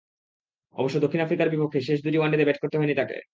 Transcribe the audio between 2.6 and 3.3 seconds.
করতে হয়নি তাঁকে।